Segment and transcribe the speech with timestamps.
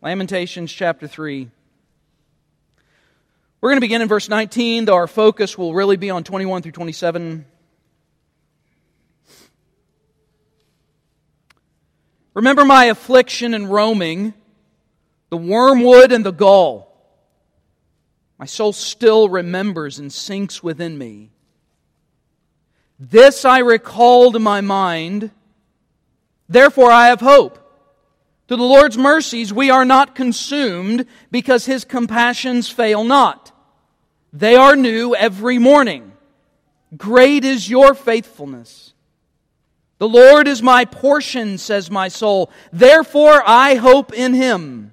[0.00, 1.50] Lamentations chapter 3.
[3.60, 6.62] We're going to begin in verse 19, though our focus will really be on 21
[6.62, 7.44] through 27.
[12.34, 14.34] Remember my affliction and roaming,
[15.30, 16.94] the wormwood and the gall.
[18.38, 21.32] My soul still remembers and sinks within me.
[23.00, 25.32] This I recall to my mind,
[26.48, 27.67] therefore I have hope.
[28.48, 33.52] To the Lord's mercies we are not consumed because his compassions fail not.
[34.32, 36.12] They are new every morning.
[36.96, 38.94] Great is your faithfulness.
[39.98, 42.50] The Lord is my portion, says my soul.
[42.72, 44.92] Therefore I hope in him.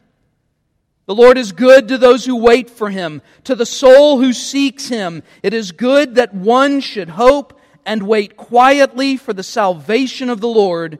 [1.05, 4.89] The Lord is good to those who wait for him, to the soul who seeks
[4.89, 5.21] him.
[5.43, 10.47] It is good that one should hope and wait quietly for the salvation of the
[10.47, 10.99] Lord.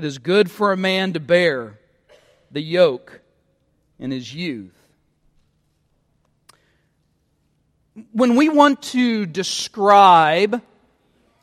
[0.00, 1.78] It is good for a man to bear
[2.50, 3.20] the yoke
[3.98, 4.72] in his youth.
[8.12, 10.62] When we want to describe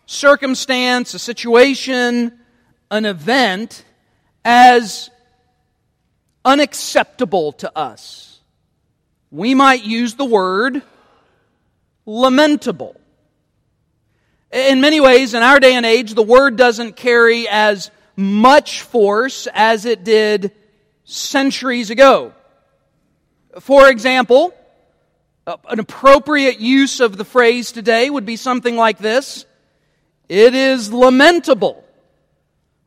[0.08, 2.34] circumstance, a situation,
[2.90, 3.86] an event
[4.44, 5.12] as
[6.44, 8.40] unacceptable to us,
[9.30, 10.82] we might use the word
[12.08, 13.00] lamentable.
[14.52, 19.48] In many ways, in our day and age, the word doesn't carry as much force
[19.54, 20.52] as it did
[21.06, 22.34] centuries ago.
[23.60, 24.54] For example,
[25.46, 29.46] an appropriate use of the phrase today would be something like this
[30.28, 31.84] It is lamentable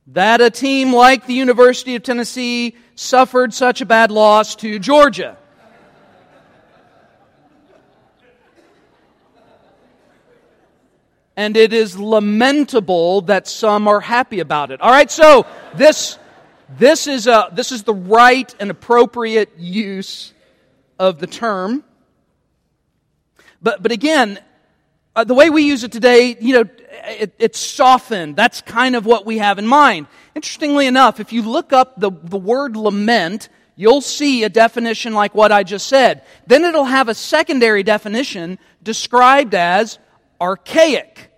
[0.08, 5.38] that a team like the University of Tennessee suffered such a bad loss to Georgia.
[11.40, 14.78] And it is lamentable that some are happy about it.
[14.82, 16.18] All right, so this
[16.76, 20.34] this is a this is the right and appropriate use
[20.98, 21.82] of the term.
[23.62, 24.38] But but again,
[25.16, 26.64] uh, the way we use it today, you know,
[27.06, 28.36] it, it's softened.
[28.36, 30.08] That's kind of what we have in mind.
[30.34, 35.34] Interestingly enough, if you look up the, the word lament, you'll see a definition like
[35.34, 36.22] what I just said.
[36.46, 39.98] Then it'll have a secondary definition described as
[40.38, 41.29] archaic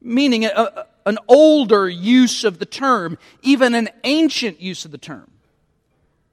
[0.00, 4.98] meaning a, a, an older use of the term, even an ancient use of the
[4.98, 5.30] term.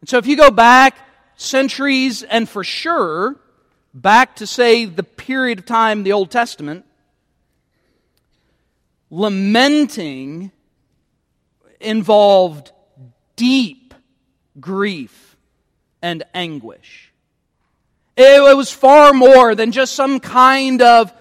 [0.01, 0.97] And so if you go back
[1.35, 3.35] centuries and for sure
[3.93, 6.85] back to, say, the period of time, the Old Testament,
[9.09, 10.51] lamenting
[11.79, 12.71] involved
[13.35, 13.93] deep
[14.59, 15.35] grief
[16.01, 17.11] and anguish.
[18.15, 21.13] It was far more than just some kind of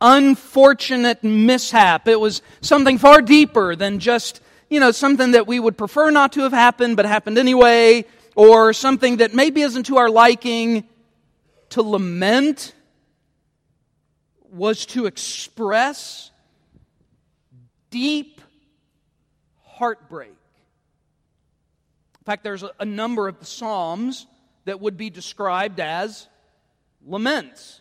[0.00, 2.08] unfortunate mishap.
[2.08, 6.32] It was something far deeper than just, you know, something that we would prefer not
[6.34, 8.04] to have happened but happened anyway,
[8.34, 10.84] or something that maybe isn't to our liking.
[11.70, 12.74] To lament
[14.50, 16.30] was to express
[17.90, 18.40] deep
[19.64, 20.30] heartbreak.
[20.30, 24.26] In fact, there's a, number of the Psalms
[24.64, 26.28] that would be described as
[27.06, 27.80] laments.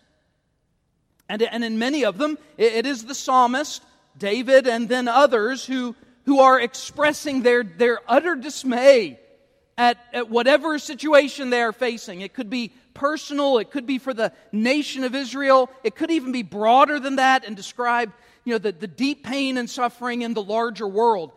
[1.29, 3.83] And, and in many of them, it is the psalmist,
[4.17, 5.95] David, and then others who,
[6.25, 9.19] who are expressing their, their utter dismay
[9.77, 12.21] at, at whatever situation they are facing.
[12.21, 16.31] It could be personal, it could be for the nation of Israel, it could even
[16.31, 18.11] be broader than that and describe
[18.43, 21.31] you know, the, the deep pain and suffering in the larger world.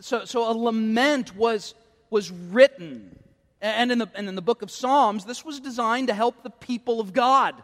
[0.00, 1.74] So, so a lament was,
[2.10, 3.18] was written.
[3.60, 6.50] And in, the, and in the book of Psalms, this was designed to help the
[6.50, 7.54] people of God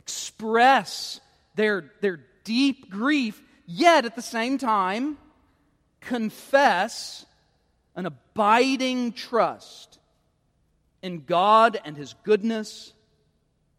[0.00, 1.20] express
[1.56, 5.18] their, their deep grief, yet at the same time
[6.00, 7.26] confess
[7.94, 9.98] an abiding trust
[11.02, 12.94] in God and His goodness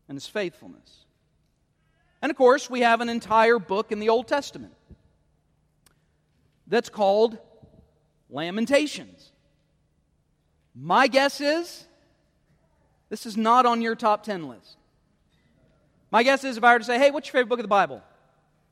[0.08, 1.06] and His faithfulness.
[2.22, 4.76] And of course, we have an entire book in the Old Testament
[6.68, 7.40] that's called
[8.30, 9.32] Lamentations.
[10.76, 11.88] My guess is
[13.10, 14.78] this is not on your top 10 list.
[16.12, 17.70] My guess is if I were to say, hey, what's your favorite book of the
[17.70, 18.04] Bible?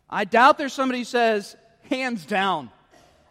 [0.09, 1.55] I doubt there's somebody who says,
[1.89, 2.69] hands down,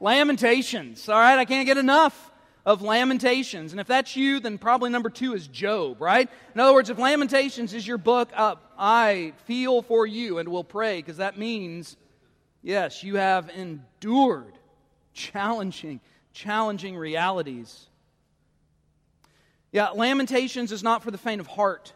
[0.00, 1.08] Lamentations.
[1.08, 2.31] All right, I can't get enough
[2.64, 3.72] of Lamentations.
[3.72, 6.28] And if that's you, then probably number two is Job, right?
[6.55, 10.64] In other words, if Lamentations is your book, uh, I feel for you and will
[10.64, 11.96] pray because that means,
[12.62, 14.55] yes, you have endured
[15.12, 16.00] challenging,
[16.32, 17.87] challenging realities.
[19.72, 21.93] Yeah, Lamentations is not for the faint of heart.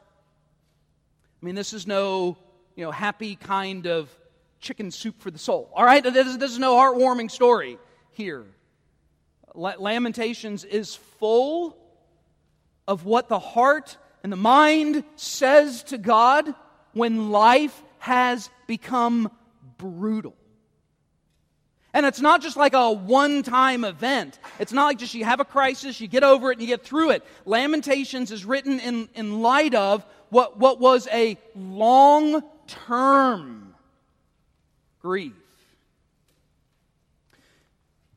[1.42, 2.36] I mean, this is no,
[2.76, 4.08] you know, happy kind of
[4.60, 5.72] chicken soup for the soul.
[5.74, 6.02] All right?
[6.02, 7.78] This is, this is no heartwarming story
[8.12, 8.46] here.
[9.54, 11.76] Lamentations is full
[12.86, 16.54] of what the heart and the mind says to God
[16.92, 19.30] when life has become
[19.78, 20.36] brutal.
[21.94, 24.38] And it's not just like a one time event.
[24.58, 26.84] It's not like just you have a crisis, you get over it, and you get
[26.84, 27.24] through it.
[27.44, 33.74] Lamentations is written in, in light of what, what was a long term
[35.00, 35.34] grief.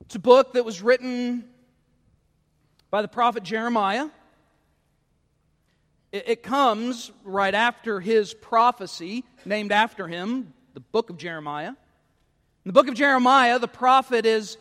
[0.02, 1.44] It's a book that was written
[2.90, 4.08] by the prophet Jeremiah.
[6.14, 11.74] It, it comes right after his prophecy, named after him, the book of Jeremiah.
[12.66, 14.58] In the book of Jeremiah, the prophet is,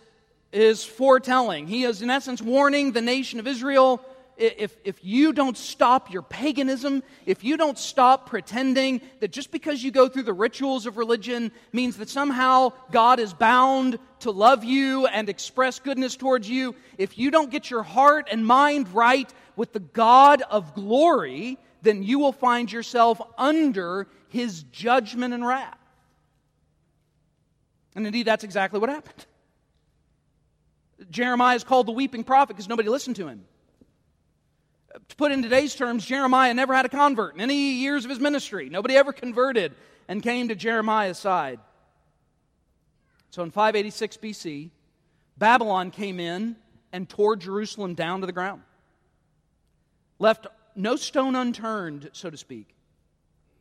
[0.52, 1.66] is foretelling.
[1.66, 4.04] He is, in essence, warning the nation of Israel
[4.36, 9.82] if, if you don't stop your paganism, if you don't stop pretending that just because
[9.82, 14.64] you go through the rituals of religion means that somehow God is bound to love
[14.64, 19.32] you and express goodness towards you, if you don't get your heart and mind right
[19.56, 25.78] with the God of glory, then you will find yourself under his judgment and wrath.
[27.94, 29.26] And indeed, that's exactly what happened.
[31.10, 33.44] Jeremiah is called the weeping prophet because nobody listened to him.
[35.08, 38.20] To put in today's terms, Jeremiah never had a convert in any years of his
[38.20, 38.68] ministry.
[38.68, 39.74] Nobody ever converted
[40.08, 41.58] and came to Jeremiah's side.
[43.30, 44.70] So in 586 BC,
[45.36, 46.56] Babylon came in
[46.92, 48.62] and tore Jerusalem down to the ground.
[50.20, 50.46] Left
[50.76, 52.74] no stone unturned, so to speak.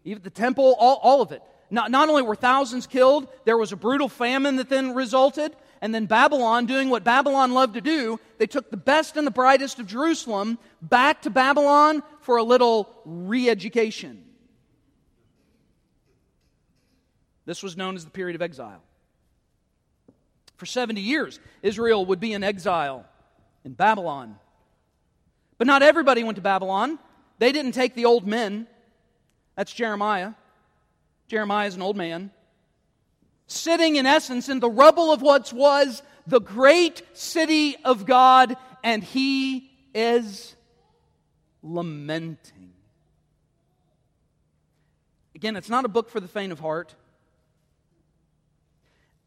[0.03, 1.41] Even the temple, all, all of it.
[1.73, 5.55] Not, not only were thousands killed, there was a brutal famine that then resulted.
[5.81, 9.31] And then Babylon, doing what Babylon loved to do, they took the best and the
[9.31, 14.23] brightest of Jerusalem back to Babylon for a little re education.
[17.45, 18.83] This was known as the period of exile.
[20.57, 23.03] For 70 years, Israel would be in exile
[23.65, 24.37] in Babylon.
[25.57, 26.99] But not everybody went to Babylon.
[27.39, 28.67] They didn't take the old men.
[29.55, 30.33] That's Jeremiah.
[31.33, 32.29] Jeremiah is an old man,
[33.47, 39.03] sitting in essence in the rubble of what was the great city of God, and
[39.03, 40.55] he is
[41.63, 42.73] lamenting.
[45.33, 46.93] Again, it's not a book for the faint of heart.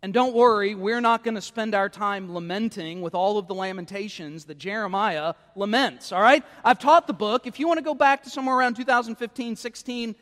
[0.00, 3.54] And don't worry, we're not going to spend our time lamenting with all of the
[3.54, 6.44] lamentations that Jeremiah laments, all right?
[6.64, 7.48] I've taught the book.
[7.48, 10.14] If you want to go back to somewhere around 2015, 16,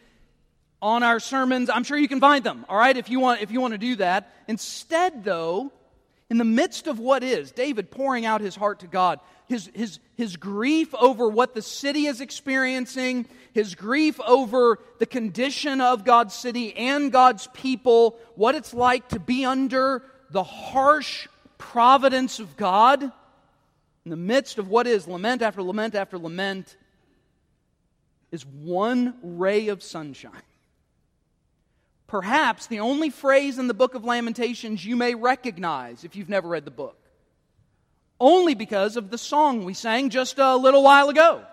[0.81, 1.71] on our sermons.
[1.71, 3.79] I'm sure you can find them, all right, if you want, if you want to
[3.79, 4.31] do that.
[4.49, 5.73] Instead, though,
[6.31, 9.99] in the midst of what is, David pouring out his heart to God, his, his,
[10.17, 16.35] his grief over what the city is experiencing, his grief over the condition of God's
[16.35, 21.29] city and God's people, what it's like to be under the harsh
[21.59, 26.77] providence of God, in the midst of what is lament after lament after lament,
[28.33, 30.33] is one ray of sunshine
[32.07, 36.49] perhaps the only phrase in the book of Lamentations you may recognize if you've never
[36.49, 36.99] read the book.
[38.21, 41.45] Only because of the song we sang just a little while ago.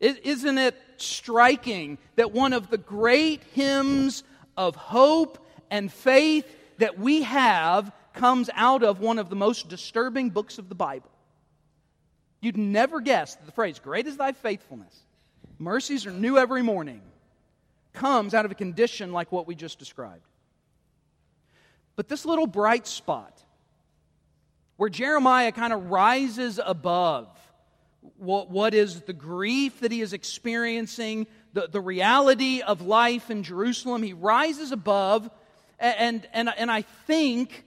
[0.00, 4.24] Isn't it striking that one of the great hymns
[4.56, 5.38] of hope
[5.70, 6.44] and faith
[6.78, 11.10] that we have comes out of one of the most disturbing books of the Bible?
[12.40, 14.98] You'd never guess that the phrase, Great is thy faithfulness.
[15.58, 17.00] Mercies are new every morning
[17.92, 20.26] comes out of a condition like what we just described.
[21.96, 23.42] But this little bright spot,
[24.76, 27.28] where Jeremiah kind of rises above
[28.16, 33.42] what, what is the grief that he is experiencing, the, the reality of life in
[33.42, 35.30] Jerusalem, he rises above
[35.78, 37.64] and, and, and I think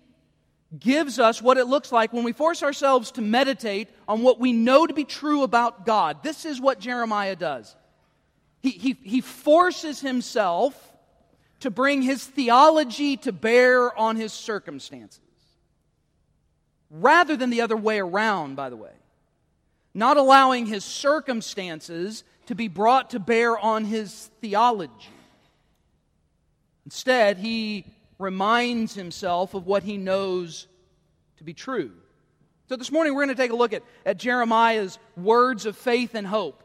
[0.80, 4.54] gives us what it looks like when we force ourselves to meditate on what we
[4.54, 6.24] know to be true about God.
[6.24, 7.76] This is what Jeremiah does.
[8.66, 10.92] He, he, he forces himself
[11.60, 15.22] to bring his theology to bear on his circumstances.
[16.90, 18.94] Rather than the other way around, by the way.
[19.94, 25.10] Not allowing his circumstances to be brought to bear on his theology.
[26.86, 27.86] Instead, he
[28.18, 30.66] reminds himself of what he knows
[31.38, 31.92] to be true.
[32.68, 36.16] So this morning we're going to take a look at, at Jeremiah's words of faith
[36.16, 36.64] and hope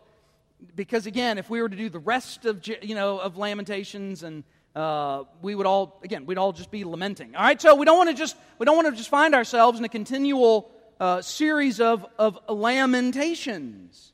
[0.76, 4.44] because again, if we were to do the rest of you know of Lamentations, and
[4.74, 7.34] uh, we would all again we'd all just be lamenting.
[7.34, 9.78] All right, so we don't want to just we don't want to just find ourselves
[9.78, 14.12] in a continual uh, series of of lamentations.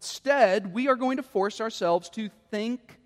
[0.00, 2.98] Instead, we are going to force ourselves to think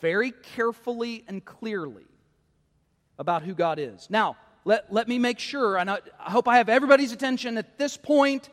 [0.00, 2.04] very carefully and clearly
[3.18, 4.08] about who God is.
[4.10, 7.78] Now, let, let me make sure, and I, I hope I have everybody's attention at
[7.78, 8.48] this point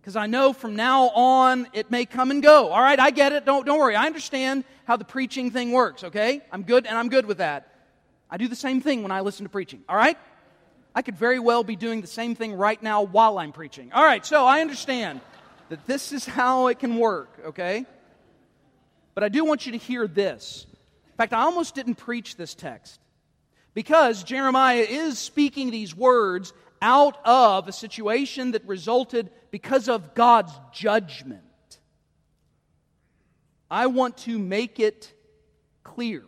[0.00, 2.68] Because I know from now on it may come and go.
[2.68, 3.44] All right, I get it.
[3.44, 3.96] Don't, don't worry.
[3.96, 6.40] I understand how the preaching thing works, okay?
[6.50, 7.72] I'm good, and I'm good with that.
[8.30, 10.18] I do the same thing when I listen to preaching, all right?
[10.94, 13.92] I could very well be doing the same thing right now while I'm preaching.
[13.92, 15.20] All right, so I understand
[15.68, 17.86] that this is how it can work, okay?
[19.14, 20.66] But I do want you to hear this.
[20.72, 23.00] In fact, I almost didn't preach this text
[23.74, 30.52] because Jeremiah is speaking these words out of a situation that resulted because of God's
[30.72, 31.42] judgment.
[33.70, 35.12] I want to make it
[35.84, 36.22] clear.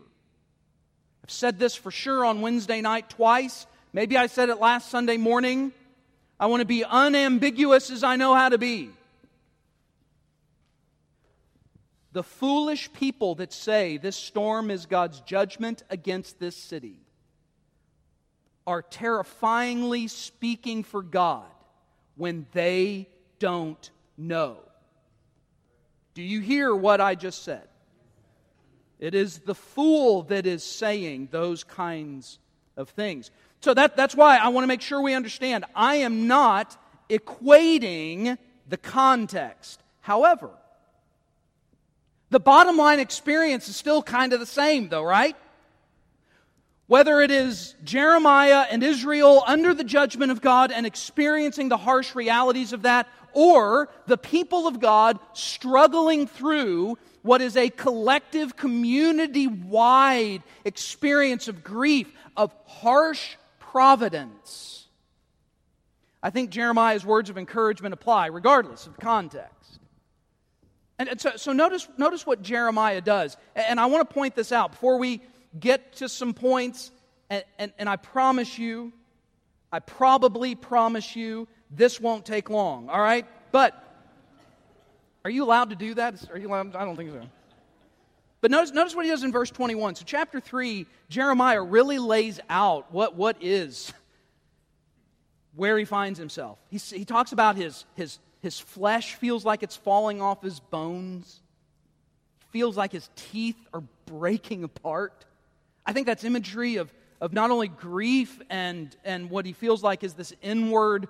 [1.25, 3.67] I've said this for sure on Wednesday night twice.
[3.93, 5.73] Maybe I said it last Sunday morning.
[6.39, 8.91] I want to be unambiguous as I know how to be.
[12.13, 16.99] The foolish people that say this storm is God's judgment against this city
[18.71, 21.45] are terrifyingly speaking for God
[22.17, 23.09] when they
[23.41, 24.59] don't know.
[26.15, 27.67] Do you hear what I just said?
[29.01, 32.39] It is the fool that is saying those kinds
[32.77, 33.31] of things.
[33.61, 35.65] So that, that's why I want to make sure we understand.
[35.75, 36.77] I am not
[37.09, 39.83] equating the context.
[40.01, 40.51] However,
[42.31, 45.37] the bottom line experience is still kind of the same, though, right?
[46.91, 52.17] Whether it is Jeremiah and Israel under the judgment of God and experiencing the harsh
[52.17, 59.47] realities of that, or the people of God struggling through what is a collective, community
[59.47, 64.89] wide experience of grief, of harsh providence.
[66.25, 69.79] I think Jeremiah's words of encouragement apply regardless of context.
[70.99, 73.37] And so, so notice, notice what Jeremiah does.
[73.55, 75.21] And I want to point this out before we
[75.59, 76.91] get to some points.
[77.29, 78.93] And, and, and I promise you,
[79.73, 83.27] I probably promise you, this won't take long, all right?
[83.53, 83.75] But
[85.25, 86.29] are you allowed to do that?
[86.31, 86.75] Are you allowed?
[86.75, 87.23] I don't think so.
[88.41, 89.97] But notice, notice what he does in verse 21.
[89.97, 93.93] So, chapter 3, Jeremiah really lays out what, what is
[95.55, 96.59] where he finds himself.
[96.71, 101.41] He, he talks about his, his his flesh feels like it's falling off his bones,
[102.51, 105.27] feels like his teeth are breaking apart.
[105.91, 110.05] I think that's imagery of, of not only grief and, and what he feels like
[110.05, 111.09] is this inward,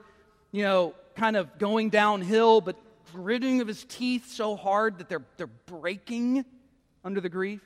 [0.52, 2.76] you know, kind of going downhill, but
[3.12, 6.46] gritting of his teeth so hard that they're, they're breaking
[7.04, 7.60] under the grief.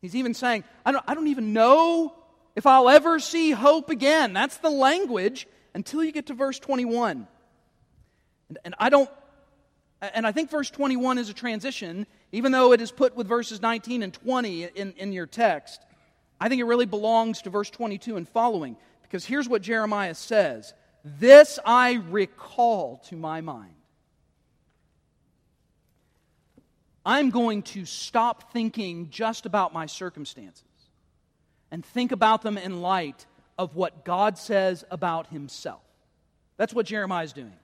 [0.00, 2.14] He's even saying, I don't, I don't even know
[2.56, 4.32] if I'll ever see hope again.
[4.32, 7.28] That's the language until you get to verse 21.
[8.48, 9.10] And, and I don't,
[10.00, 13.60] and I think verse 21 is a transition, even though it is put with verses
[13.60, 15.82] 19 and 20 in, in your text.
[16.44, 20.74] I think it really belongs to verse 22 and following, because here's what Jeremiah says
[21.02, 23.72] This I recall to my mind.
[27.06, 30.64] I'm going to stop thinking just about my circumstances
[31.70, 33.24] and think about them in light
[33.56, 35.80] of what God says about himself.
[36.58, 37.56] That's what Jeremiah is doing.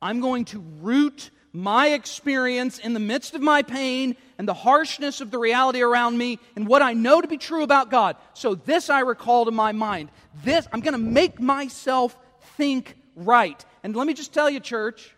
[0.00, 5.22] I'm going to root my experience in the midst of my pain and the harshness
[5.22, 8.16] of the reality around me and what I know to be true about God.
[8.34, 10.10] So this I recall to my mind.
[10.44, 12.14] This, I'm going to make myself
[12.58, 13.64] think right.
[13.82, 15.16] And let me just tell you, church,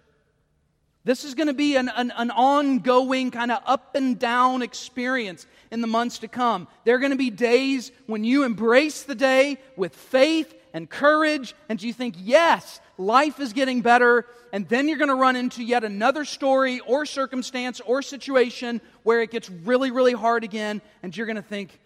[1.04, 5.44] this is going to be an, an, an ongoing kind of up and down experience
[5.72, 6.68] in the months to come.
[6.84, 11.54] There are going to be days when you embrace the day with faith and courage,
[11.68, 15.62] and you think, yes, life is getting better, and then you're going to run into
[15.62, 21.16] yet another story or circumstance or situation where it gets really, really hard again, and
[21.16, 21.80] you're going to think,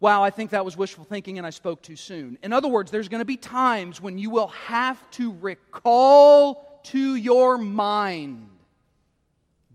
[0.00, 2.38] wow, I think that was wishful thinking and I spoke too soon.
[2.42, 7.16] In other words, there's going to be times when you will have to recall to
[7.16, 8.48] your mind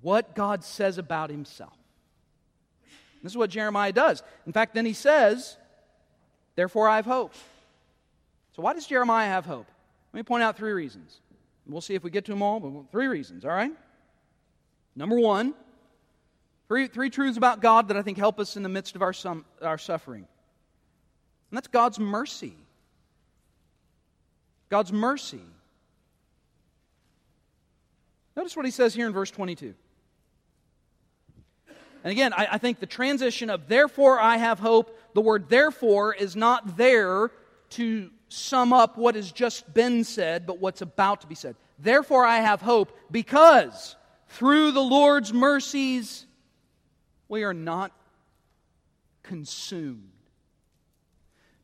[0.02, 1.74] what God says about Himself.
[3.22, 4.22] This is what Jeremiah does.
[4.46, 5.58] In fact, then he says,
[6.56, 7.34] Therefore I have hope.
[8.56, 9.68] So, why does Jeremiah have hope?
[10.14, 11.20] Let me point out three reasons.
[11.66, 13.72] We'll see if we get to them all, but three reasons, all right?
[14.96, 15.54] Number one,
[16.68, 19.14] three, three truths about God that I think help us in the midst of our,
[19.14, 20.28] sum, our suffering.
[21.50, 22.54] And that's God's mercy.
[24.70, 25.42] God's mercy.
[28.36, 29.74] Notice what he says here in verse 22.
[32.04, 36.14] And again, I, I, think the transition of therefore I have hope, the word therefore
[36.14, 37.32] is not there
[37.72, 41.56] to sum up what has just been said, but what's about to be said.
[41.80, 43.96] Therefore, I have hope because
[44.30, 46.26] through the Lord's mercies,
[47.28, 47.92] we are not
[49.22, 50.10] consumed.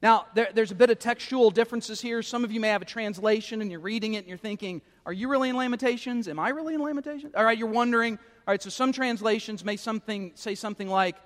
[0.02, 2.22] Now, there, there's a bit of textual differences here.
[2.22, 5.12] Some of you may have a translation and you're reading it and you're thinking, are
[5.12, 6.28] you really in Lamentations?
[6.28, 7.34] Am I really in Lamentations?
[7.36, 8.18] All right, you're wondering.
[8.48, 11.18] All right, so some translations may something, say something like,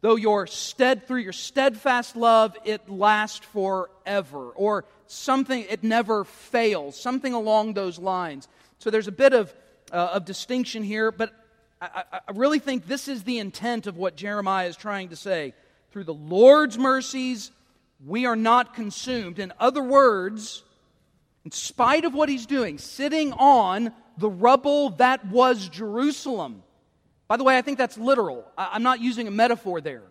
[0.00, 6.98] though your stead through your steadfast love it lasts forever or something it never fails
[6.98, 9.54] something along those lines so there's a bit of,
[9.92, 11.32] uh, of distinction here but
[11.80, 15.54] I, I really think this is the intent of what jeremiah is trying to say
[15.90, 17.50] through the Lord's mercies,
[18.04, 19.38] we are not consumed.
[19.38, 20.62] In other words,
[21.44, 26.62] in spite of what he's doing, sitting on the rubble that was Jerusalem.
[27.30, 28.44] By the way, I think that's literal.
[28.58, 30.02] I'm not using a metaphor there.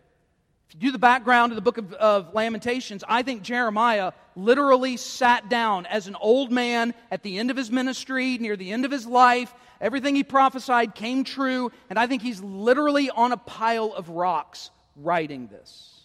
[0.70, 4.96] If you do the background of the book of, of, Lamentations, I think Jeremiah literally
[4.96, 8.86] sat down as an old man at the end of his ministry, near the end
[8.86, 9.54] of his life.
[9.82, 14.72] Everything he prophesied came true, and I think he's literally on a pile of rocks
[14.96, 16.00] writing this.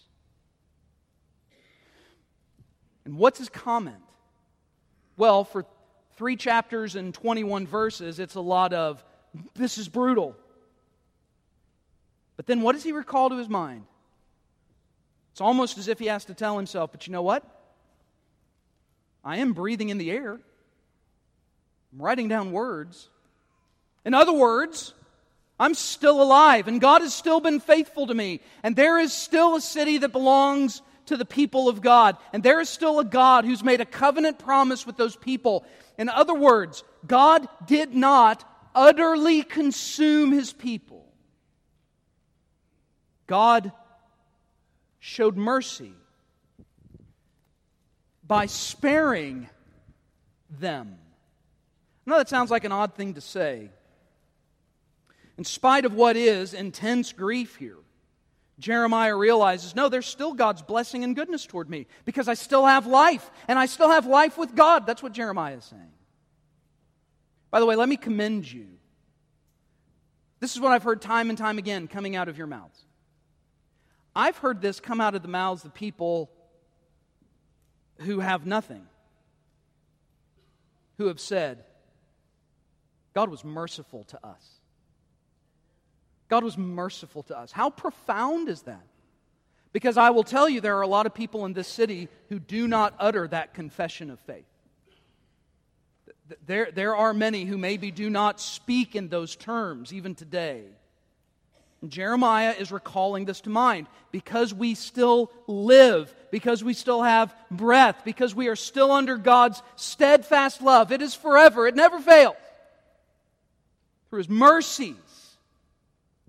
[3.05, 4.03] And what's his comment?
[5.15, 5.65] Well, for
[6.17, 9.01] three chapters and 21 verses, it's a lot of,
[9.53, 10.35] this is brutal.
[12.37, 13.85] But then what does he recall to his mind?
[15.31, 17.43] It's almost as if he has to tell himself, but you know what?
[19.23, 20.33] I am breathing in the air.
[21.93, 23.09] I'm writing down words.
[24.05, 24.93] In other words,
[25.59, 28.41] I'm still alive, and God has still been faithful to me.
[28.63, 32.17] And there is still a city that belongs to the people of God.
[32.33, 35.65] And there is still a God who's made a covenant promise with those people.
[35.97, 41.04] In other words, God did not utterly consume his people.
[43.27, 43.71] God
[44.99, 45.93] showed mercy
[48.25, 49.49] by sparing
[50.49, 50.97] them.
[52.05, 53.69] I know that sounds like an odd thing to say.
[55.37, 57.77] In spite of what is intense grief here,
[58.57, 62.87] Jeremiah realizes no, there's still God's blessing and goodness toward me because I still have
[62.87, 64.85] life and I still have life with God.
[64.85, 65.91] That's what Jeremiah is saying.
[67.51, 68.67] By the way, let me commend you.
[70.39, 72.85] This is what I've heard time and time again coming out of your mouths.
[74.15, 76.31] I've heard this come out of the mouths of people
[77.99, 78.85] who have nothing,
[80.97, 81.63] who have said,
[83.13, 84.43] God was merciful to us.
[86.27, 87.51] God was merciful to us.
[87.51, 88.85] How profound is that?
[89.73, 92.39] Because I will tell you, there are a lot of people in this city who
[92.39, 94.45] do not utter that confession of faith.
[96.45, 100.63] There, there are many who maybe do not speak in those terms even today.
[101.87, 108.01] Jeremiah is recalling this to mind because we still live, because we still have breath,
[108.03, 110.91] because we are still under God's steadfast love.
[110.91, 112.35] It is forever, it never fails.
[114.09, 114.95] Through His mercies,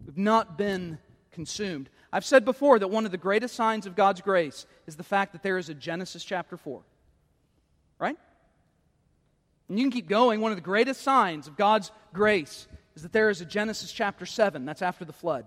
[0.07, 0.99] We've not been
[1.33, 1.91] consumed.
[2.13, 5.33] I've said before that one of the greatest signs of God's grace is the fact
[5.33, 6.81] that there is a Genesis chapter 4.
[7.99, 8.17] Right?
[9.69, 10.41] And you can keep going.
[10.41, 14.27] One of the greatest signs of God's grace is that there is a Genesis chapter
[14.27, 14.65] 7.
[14.65, 15.45] That's after the flood.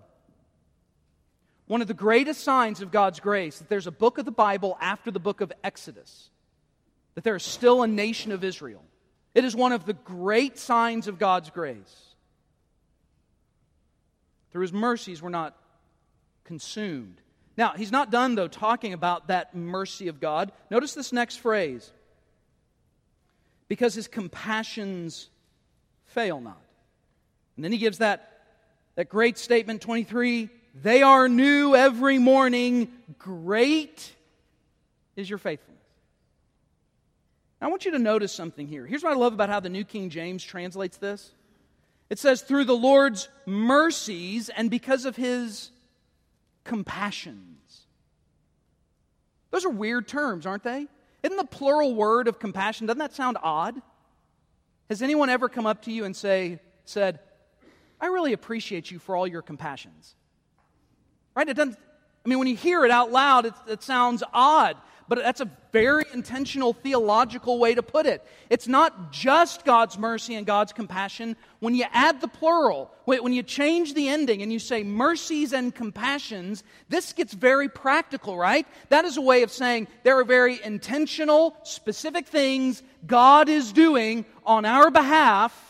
[1.66, 4.78] One of the greatest signs of God's grace that there's a book of the Bible
[4.80, 6.30] after the book of Exodus.
[7.16, 8.84] That there is still a nation of Israel.
[9.34, 12.06] It is one of the great signs of God's grace.
[14.52, 15.56] Through his mercies, we're not
[16.44, 17.22] consumed.
[17.58, 20.52] Now, he's not done, though, talking about that mercy of God.
[20.72, 21.92] Notice this next phrase
[23.68, 25.30] because his compassions
[26.06, 26.62] fail not.
[27.60, 28.40] And then he gives that,
[28.96, 30.48] that great statement 23
[30.82, 32.90] they are new every morning.
[33.18, 34.16] Great
[35.18, 35.84] is your faithfulness.
[37.60, 38.86] I want you to notice something here.
[38.86, 41.34] Here's what I love about how the New King James translates this
[42.10, 45.72] it says, through the Lord's mercies and because of his
[46.64, 47.82] compassions.
[49.52, 50.88] Those are weird terms, aren't they?
[51.24, 53.82] Isn't the plural word of compassion, doesn't that sound odd?
[54.88, 57.20] Has anyone ever come up to you and say, said,
[58.02, 60.16] I really appreciate you for all your compassions?
[61.36, 61.48] Right?
[61.48, 61.78] It doesn't,
[62.26, 64.78] I mean, when you hear it out loud, it, it sounds odd
[65.10, 68.24] but that's a very intentional theological way to put it.
[68.50, 71.36] It's not just God's mercy and God's compassion.
[71.60, 75.74] When you add the plural, when you change the ending and you say mercies and
[75.74, 78.68] compassions, this gets very practical, right?
[78.90, 84.26] That is a way of saying there are very intentional, specific things God is doing
[84.46, 85.69] on our behalf.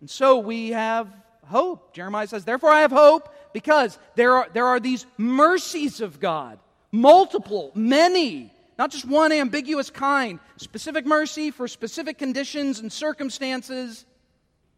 [0.00, 1.08] And so we have
[1.46, 1.94] hope.
[1.94, 6.58] Jeremiah says, Therefore I have hope because there are, there are these mercies of God
[6.92, 14.04] multiple, many, not just one ambiguous kind, specific mercy for specific conditions and circumstances.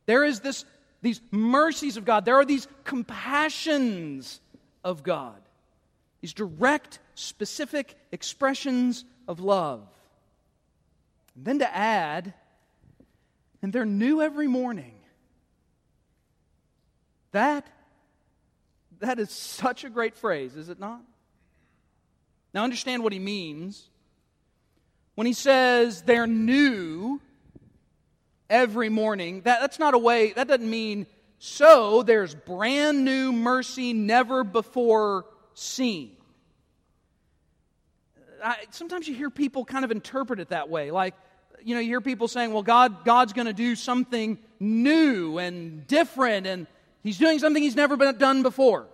[0.07, 0.65] There is this,
[1.03, 2.25] these mercies of God.
[2.25, 4.41] There are these compassions
[4.83, 5.41] of God.
[6.21, 9.83] These direct, specific expressions of love.
[11.37, 12.35] And then to add,
[13.63, 14.95] and they're new every morning.
[17.33, 17.67] That,
[19.01, 21.01] that is such a great phrase, is it not?
[22.53, 23.89] Now, understand what he means.
[25.15, 27.21] When he says they're new
[28.49, 31.07] every morning, that, that's not a way, that doesn't mean
[31.39, 36.17] so there's brand new mercy never before seen.
[38.43, 40.91] I, sometimes you hear people kind of interpret it that way.
[40.91, 41.15] Like,
[41.63, 45.87] you know, you hear people saying, well, God, God's going to do something new and
[45.87, 46.67] different, and
[47.03, 48.87] He's doing something He's never been done before.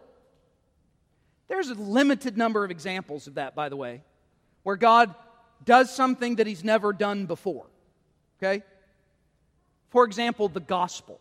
[1.49, 4.03] There's a limited number of examples of that, by the way,
[4.63, 5.15] where God
[5.65, 7.67] does something that He's never done before.
[8.39, 8.63] Okay?
[9.91, 11.21] For example, the gospel,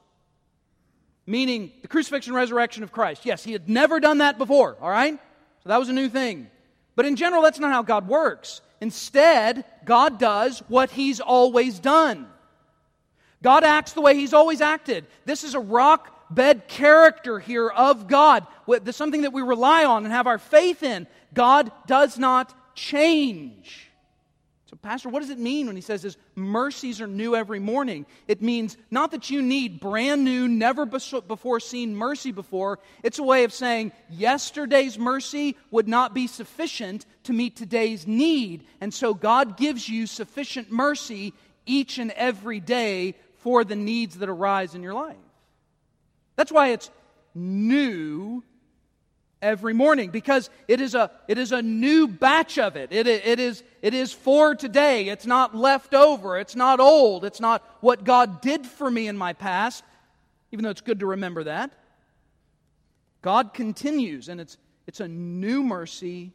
[1.26, 3.26] meaning the crucifixion and resurrection of Christ.
[3.26, 5.20] Yes, He had never done that before, all right?
[5.64, 6.50] So that was a new thing.
[6.96, 8.62] But in general, that's not how God works.
[8.82, 12.28] Instead, God does what He's always done.
[13.42, 15.06] God acts the way He's always acted.
[15.26, 18.46] This is a rock bed character here of God,
[18.92, 21.08] something that we rely on and have our faith in.
[21.34, 23.90] God does not change.
[24.68, 28.08] So, Pastor, what does it mean when he says his mercies are new every morning?
[28.28, 32.80] It means not that you need brand new, never before seen mercy before.
[33.04, 38.66] It's a way of saying yesterday's mercy would not be sufficient to meet today's need.
[38.82, 41.34] And so God gives you sufficient mercy
[41.68, 45.16] each and every day for the needs that arise in your life.
[46.36, 46.90] That's why it's
[47.34, 48.44] new
[49.42, 52.92] every morning because it is a, it is a new batch of it.
[52.92, 55.08] It, it, is, it is for today.
[55.08, 56.40] It's not left over.
[56.40, 57.26] It's not old.
[57.26, 59.84] It's not what God did for me in my past,
[60.52, 61.72] even though it's good to remember that.
[63.22, 66.32] God continues, and it's, it's a new mercy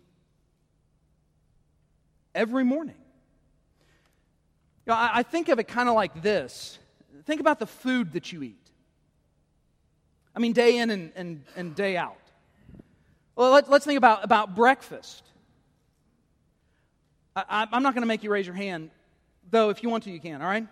[2.35, 2.97] every morning.
[4.87, 6.79] You know, I, I think of it kind of like this
[7.27, 8.70] think about the food that you eat.
[10.35, 12.17] I mean, day in and, and, and day out.
[13.37, 15.25] Well, let, us think about, about breakfast.
[17.35, 18.91] I, am not going to make you raise your hand,
[19.51, 20.67] though if you want to, you can, all right?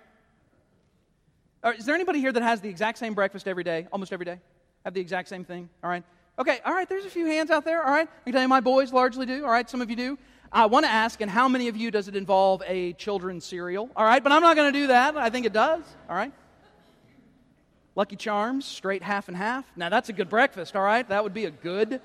[1.64, 1.78] All right?
[1.78, 4.38] Is there anybody here that has the exact same breakfast every day, almost every day?
[4.84, 6.04] Have the exact same thing, all right?
[6.38, 8.08] Okay, all right, there's a few hands out there, all right?
[8.08, 9.68] I can tell you my boys largely do, all right?
[9.68, 10.18] Some of you do.
[10.52, 13.90] I want to ask, and how many of you does it involve a children's cereal?
[13.96, 15.16] All right, but I'm not going to do that.
[15.16, 16.32] I think it does, all right?
[17.98, 19.64] Lucky Charms, straight half and half.
[19.74, 21.06] Now, that's a good breakfast, all right?
[21.08, 22.00] That would be a good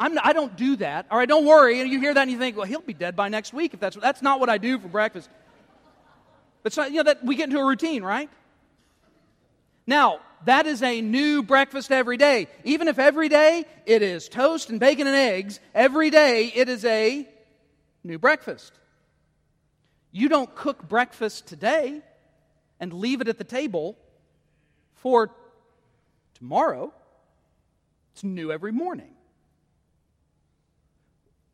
[0.00, 1.06] I'm, I don't do that.
[1.10, 1.80] All right, don't worry.
[1.80, 3.80] And you hear that and you think, well, he'll be dead by next week if
[3.80, 5.28] that's that's not what I do for breakfast.
[6.62, 8.30] But so, you know that we get into a routine, right?
[9.88, 12.46] Now, that is a new breakfast every day.
[12.62, 16.84] Even if every day it is toast and bacon and eggs, every day it is
[16.84, 17.28] a
[18.04, 18.72] new breakfast.
[20.12, 22.02] You don't cook breakfast today
[22.78, 23.96] and leave it at the table
[24.98, 25.30] for
[26.34, 26.92] tomorrow.
[28.12, 29.14] It's new every morning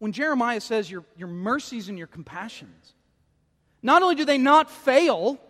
[0.04, 2.92] when Jeremiah says your, your mercies and your compassions,
[3.83, 5.40] not only do they not fail,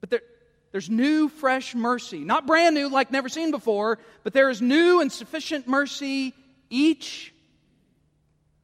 [0.00, 0.20] but
[0.72, 2.18] there's new, fresh mercy.
[2.18, 6.34] Not brand new, like never seen before, but there is new and sufficient mercy
[6.70, 7.32] each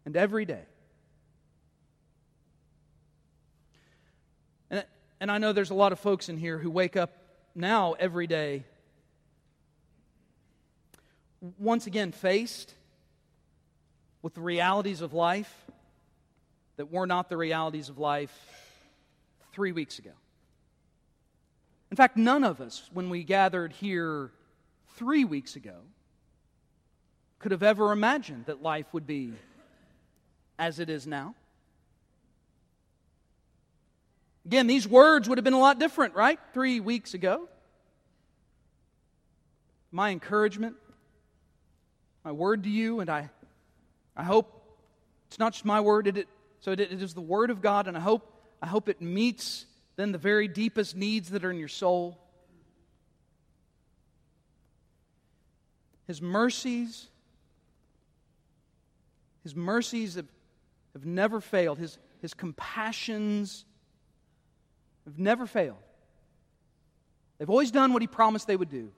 [0.04, 0.64] and every day.
[5.20, 7.10] And, I know there's a lot of folks in here who wake up
[7.54, 8.64] now every day
[11.58, 12.74] once again faced
[14.22, 15.52] with the realities of life
[16.76, 18.32] that were not the realities of life
[19.52, 20.12] three weeks ago.
[21.90, 24.30] In fact, none of us, when we gathered here
[24.96, 25.76] three weeks ago,
[27.38, 29.32] could have ever imagined that life would be
[30.58, 31.34] as it is now.
[34.48, 36.40] Again, these words would have been a lot different, right?
[36.54, 37.50] Three weeks ago.
[39.92, 40.76] My encouragement,
[42.24, 43.28] my word to you, and I
[44.16, 44.78] I hope
[45.26, 46.28] it's not just my word, it,
[46.60, 49.66] so it, it is the word of God, and I hope, I hope it meets
[49.96, 52.16] then the very deepest needs that are in your soul.
[56.06, 57.08] His mercies,
[59.42, 60.32] His mercies have,
[60.94, 61.76] have never failed.
[61.76, 63.66] His, his compassions
[65.08, 65.78] have never failed.
[67.38, 68.92] They've always done what He promised they would do.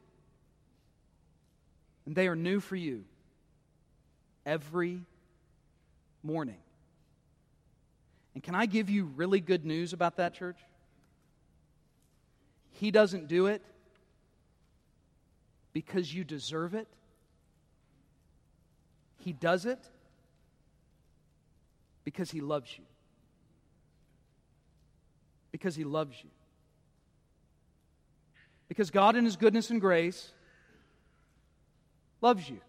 [2.07, 3.05] And they are new for you
[4.45, 5.03] every
[6.23, 6.59] morning.
[8.35, 10.59] And can I give you really good news about that, church?
[12.73, 13.63] He doesn't do it
[15.73, 16.89] because you deserve it.
[19.19, 19.79] He does it
[22.05, 22.85] because He loves you.
[25.53, 26.31] Because He loves you.
[28.69, 30.31] Because God, in His goodness and grace,
[32.21, 32.61] loves you.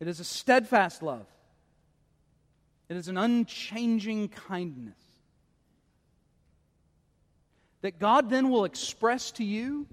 [0.00, 1.26] It is a steadfast love,
[2.88, 4.98] it is an unchanging kindness
[7.82, 9.86] that God then will express to you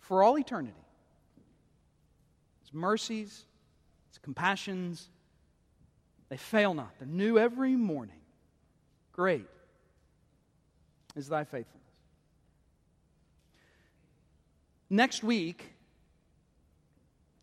[0.00, 0.74] for all eternity.
[2.62, 3.44] His mercies,
[4.10, 5.08] His compassions,
[6.28, 6.92] they fail not.
[6.98, 8.17] They're new every morning.
[9.18, 9.46] Great
[11.16, 11.88] is thy faithfulness.
[14.88, 15.72] Next week,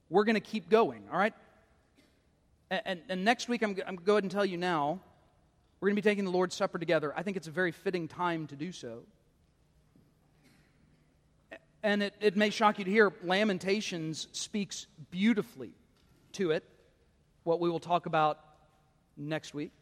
[0.09, 1.33] we're going to keep going, all right?
[2.69, 5.01] And, and, and next week, I'm, I'm going to go ahead and tell you now,
[5.81, 7.13] we're going to be taking the Lord's Supper together.
[7.13, 8.99] I think it's a very fitting time to do so.
[11.83, 15.73] And it, it may shock you to hear, Lamentations speaks beautifully
[16.31, 16.63] to it,
[17.43, 18.39] what we will talk about
[19.17, 19.73] next week.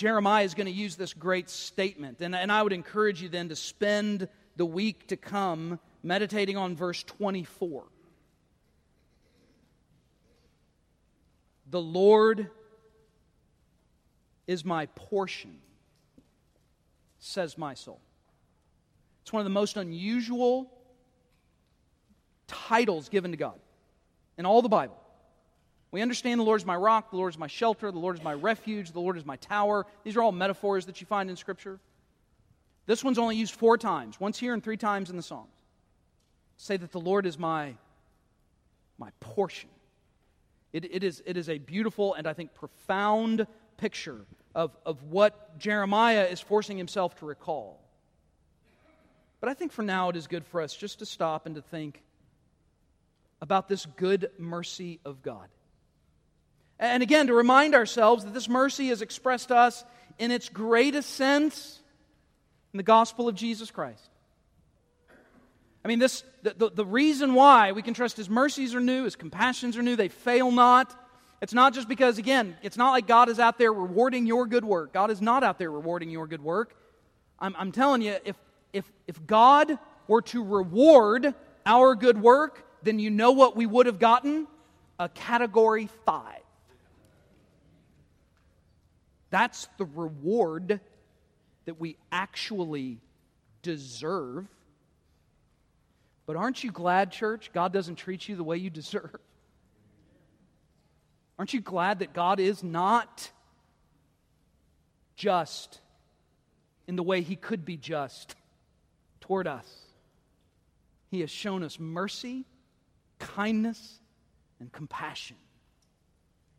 [0.00, 3.50] Jeremiah is going to use this great statement, and, and I would encourage you then
[3.50, 7.84] to spend the week to come meditating on verse 24.
[11.68, 12.48] The Lord
[14.46, 15.58] is my portion,
[17.18, 18.00] says my soul.
[19.20, 20.72] It's one of the most unusual
[22.46, 23.60] titles given to God
[24.38, 24.99] in all the Bible.
[25.92, 28.22] We understand the Lord is my rock, the Lord is my shelter, the Lord is
[28.22, 29.86] my refuge, the Lord is my tower.
[30.04, 31.80] These are all metaphors that you find in Scripture.
[32.86, 35.50] This one's only used four times, once here and three times in the Psalms.
[36.56, 37.74] Say that the Lord is my,
[38.98, 39.68] my portion.
[40.72, 45.58] It, it, is, it is a beautiful and I think profound picture of, of what
[45.58, 47.80] Jeremiah is forcing himself to recall.
[49.40, 51.62] But I think for now it is good for us just to stop and to
[51.62, 52.02] think
[53.40, 55.48] about this good mercy of God.
[56.80, 59.84] And again, to remind ourselves that this mercy is expressed to us
[60.18, 61.78] in its greatest sense
[62.72, 64.08] in the gospel of Jesus Christ.
[65.84, 69.04] I mean, this, the, the, the, reason why we can trust His mercies are new,
[69.04, 70.94] His compassions are new, they fail not.
[71.42, 74.64] It's not just because, again, it's not like God is out there rewarding your good
[74.64, 74.92] work.
[74.92, 76.74] God is not out there rewarding your good work.
[77.38, 78.36] I'm, I'm telling you, if,
[78.74, 83.86] if, if God were to reward our good work, then you know what we would
[83.86, 84.46] have gotten?
[84.98, 86.40] A category five.
[89.30, 90.80] That's the reward
[91.64, 93.00] that we actually
[93.62, 94.46] deserve.
[96.26, 99.16] But aren't you glad, church, God doesn't treat you the way you deserve?
[101.38, 103.30] Aren't you glad that God is not
[105.16, 105.80] just
[106.86, 108.34] in the way He could be just
[109.20, 109.66] toward us?
[111.10, 112.44] He has shown us mercy,
[113.18, 114.00] kindness,
[114.60, 115.36] and compassion.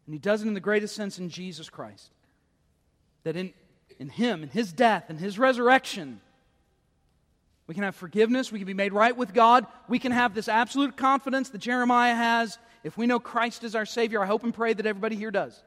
[0.05, 2.12] And He does it in the greatest sense in Jesus Christ.
[3.23, 3.53] That in,
[3.99, 6.21] in Him, in His death, and His resurrection,
[7.67, 8.51] we can have forgiveness.
[8.51, 9.65] We can be made right with God.
[9.88, 12.57] We can have this absolute confidence that Jeremiah has.
[12.84, 15.63] If we know Christ is our Savior, I hope and pray that everybody here does.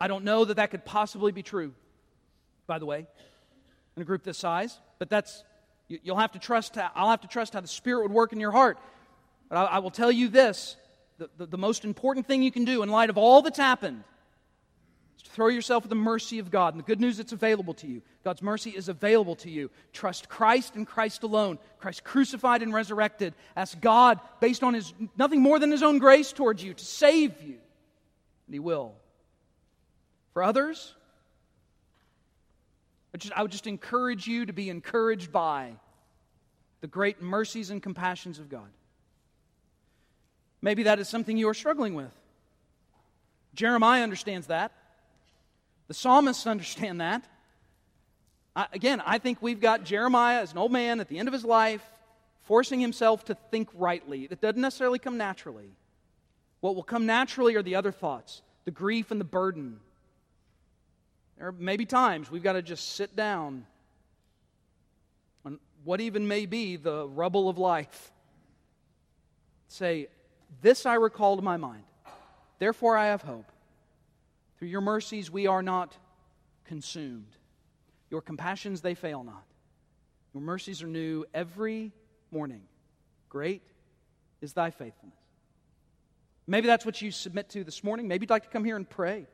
[0.00, 1.74] I don't know that that could possibly be true,
[2.66, 3.06] by the way,
[3.96, 5.42] in a group this size, but that's,
[5.88, 8.52] you'll have to trust, I'll have to trust how the Spirit would work in your
[8.52, 8.78] heart.
[9.48, 10.76] But I, I will tell you this
[11.18, 14.04] the, the, the most important thing you can do in light of all that's happened
[15.28, 16.74] Throw yourself at the mercy of God.
[16.74, 18.02] And the good news it's available to you.
[18.24, 19.70] God's mercy is available to you.
[19.92, 21.58] Trust Christ and Christ alone.
[21.78, 23.34] Christ crucified and resurrected.
[23.56, 27.40] Ask God, based on his nothing more than his own grace towards you, to save
[27.42, 27.58] you.
[28.46, 28.94] And he will.
[30.32, 30.94] For others,
[33.14, 35.72] I, just, I would just encourage you to be encouraged by
[36.80, 38.68] the great mercies and compassions of God.
[40.62, 42.12] Maybe that is something you are struggling with.
[43.54, 44.72] Jeremiah understands that.
[45.90, 47.24] The psalmists understand that.
[48.54, 51.32] I, again, I think we've got Jeremiah as an old man at the end of
[51.32, 51.84] his life,
[52.42, 54.28] forcing himself to think rightly.
[54.28, 55.68] That doesn't necessarily come naturally.
[56.60, 59.80] What will come naturally are the other thoughts, the grief and the burden.
[61.38, 63.66] There may be times we've got to just sit down
[65.44, 68.12] on what even may be the rubble of life.
[69.66, 70.06] Say,
[70.62, 71.82] This I recall to my mind.
[72.60, 73.50] Therefore I have hope.
[74.60, 75.96] Through your mercies we are not
[76.66, 77.34] consumed.
[78.10, 79.44] Your compassions, they fail not.
[80.34, 81.92] Your mercies are new every
[82.30, 82.60] morning.
[83.30, 83.62] Great
[84.42, 85.16] is thy faithfulness.
[86.46, 88.06] Maybe that's what you submit to this morning.
[88.06, 89.26] Maybe you'd like to come here and pray.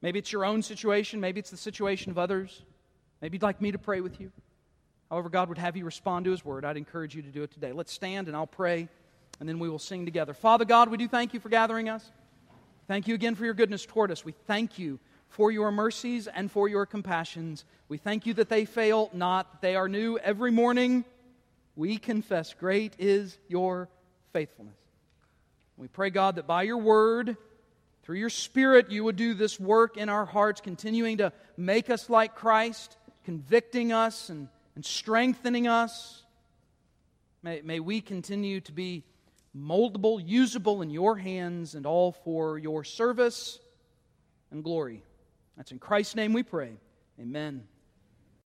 [0.00, 1.20] Maybe it's your own situation.
[1.20, 2.62] Maybe it's the situation of others.
[3.20, 4.32] Maybe you'd like me to pray with you.
[5.10, 7.50] However, God would have you respond to His word, I'd encourage you to do it
[7.50, 7.72] today.
[7.72, 8.88] Let's stand and I'll pray,
[9.38, 10.32] and then we will sing together.
[10.32, 12.10] Father God, we do thank you for gathering us.
[12.88, 14.24] Thank you again for your goodness toward us.
[14.24, 17.64] We thank you for your mercies and for your compassions.
[17.88, 21.04] We thank you that they fail not, they are new every morning.
[21.74, 23.88] We confess, great is your
[24.32, 24.76] faithfulness.
[25.76, 27.36] We pray, God, that by your word,
[28.04, 32.08] through your Spirit, you would do this work in our hearts, continuing to make us
[32.08, 36.22] like Christ, convicting us and, and strengthening us.
[37.42, 39.02] May, may we continue to be
[39.56, 43.58] moldable, usable in your hands, and all for your service
[44.50, 45.02] and glory.
[45.56, 46.76] That's in Christ's name we pray.
[47.20, 47.66] Amen.